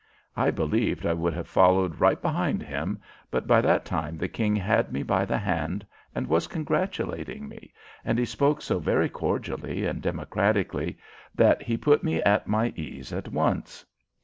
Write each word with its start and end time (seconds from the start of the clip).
I 0.35 0.49
believed 0.49 1.05
I 1.05 1.13
would 1.13 1.35
have 1.35 1.47
followed 1.47 1.99
right 2.01 2.19
behind 2.19 2.63
him, 2.63 2.99
but 3.29 3.45
by 3.45 3.61
that 3.61 3.85
time 3.85 4.17
the 4.17 4.27
King 4.27 4.55
had 4.55 4.91
me 4.91 5.03
by 5.03 5.25
the 5.25 5.37
hand 5.37 5.85
and 6.15 6.25
was 6.25 6.47
congratulating 6.47 7.47
me, 7.47 7.71
and 8.03 8.17
he 8.17 8.25
spoke 8.25 8.63
so 8.63 8.79
very 8.79 9.09
cordially 9.09 9.85
and 9.85 10.01
democratically 10.01 10.97
that 11.35 11.61
he 11.61 11.77
put 11.77 12.03
me 12.03 12.19
at 12.23 12.47
my 12.47 12.73
ease 12.75 13.13
at 13.13 13.27
once. 13.31 13.85